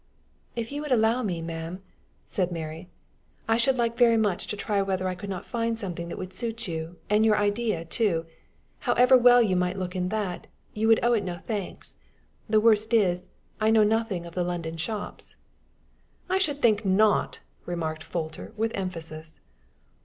"If 0.55 0.71
you 0.71 0.81
would 0.81 0.91
allow 0.91 1.21
me, 1.21 1.43
ma'am," 1.43 1.83
said 2.25 2.51
Mary, 2.51 2.89
"I 3.47 3.55
should 3.57 3.77
like 3.77 4.01
much 4.17 4.47
to 4.47 4.57
try 4.57 4.81
whether 4.81 5.07
I 5.07 5.13
could 5.13 5.29
not 5.29 5.45
find 5.45 5.77
something 5.77 6.07
that 6.07 6.17
would 6.17 6.33
suit 6.33 6.67
you 6.67 6.97
and 7.07 7.23
your 7.23 7.37
idea 7.37 7.85
too. 7.85 8.25
However 8.79 9.15
well 9.15 9.43
you 9.43 9.55
might 9.55 9.77
look 9.77 9.95
in 9.95 10.09
that, 10.09 10.47
you 10.73 10.87
would 10.87 10.99
owe 11.05 11.13
it 11.13 11.23
no 11.23 11.37
thanks. 11.37 11.97
The 12.49 12.59
worst 12.59 12.95
is, 12.95 13.27
I 13.59 13.69
know 13.69 13.83
nothing 13.83 14.25
of 14.25 14.33
the 14.33 14.43
London 14.43 14.75
shops." 14.75 15.35
"I 16.27 16.39
should 16.39 16.63
think 16.63 16.83
not!" 16.83 17.41
remarked 17.67 18.01
Folter, 18.01 18.53
with 18.57 18.71
emphasis. 18.73 19.39